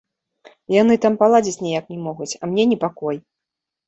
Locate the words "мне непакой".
2.55-3.21